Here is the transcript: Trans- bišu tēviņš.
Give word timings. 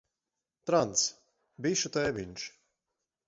Trans- 0.69 1.03
bišu 1.67 1.91
tēviņš. 1.99 2.47